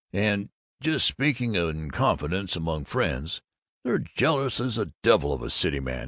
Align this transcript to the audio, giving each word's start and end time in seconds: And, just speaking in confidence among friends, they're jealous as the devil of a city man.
And, 0.13 0.49
just 0.79 1.05
speaking 1.05 1.53
in 1.53 1.91
confidence 1.91 2.55
among 2.55 2.85
friends, 2.85 3.39
they're 3.83 3.99
jealous 3.99 4.59
as 4.59 4.77
the 4.77 4.93
devil 5.03 5.31
of 5.31 5.43
a 5.43 5.51
city 5.51 5.79
man. 5.79 5.99